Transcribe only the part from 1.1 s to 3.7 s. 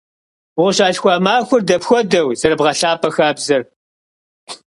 махуэр дапхуэдэу зэрыбгъэлъапӏэ хабзэр?